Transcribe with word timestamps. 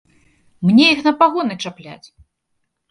Мне 0.69 0.87
іх 0.95 0.99
на 1.09 1.13
пагоны 1.21 1.59
чапляць! 1.63 2.03